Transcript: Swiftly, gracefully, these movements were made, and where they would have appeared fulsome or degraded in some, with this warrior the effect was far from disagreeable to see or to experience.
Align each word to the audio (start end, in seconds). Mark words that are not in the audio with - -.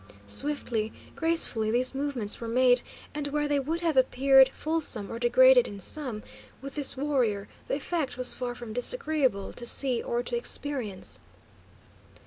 Swiftly, 0.25 0.91
gracefully, 1.15 1.69
these 1.69 1.93
movements 1.93 2.41
were 2.41 2.47
made, 2.47 2.81
and 3.13 3.27
where 3.27 3.47
they 3.47 3.59
would 3.59 3.81
have 3.81 3.95
appeared 3.95 4.49
fulsome 4.51 5.11
or 5.11 5.19
degraded 5.19 5.67
in 5.67 5.79
some, 5.79 6.23
with 6.59 6.73
this 6.73 6.97
warrior 6.97 7.47
the 7.67 7.75
effect 7.75 8.17
was 8.17 8.33
far 8.33 8.55
from 8.55 8.73
disagreeable 8.73 9.53
to 9.53 9.63
see 9.63 10.01
or 10.01 10.23
to 10.23 10.35
experience. 10.35 11.19